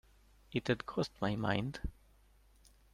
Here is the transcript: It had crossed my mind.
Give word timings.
It 0.51 0.67
had 0.67 0.87
crossed 0.87 1.11
my 1.21 1.35
mind. 1.35 1.79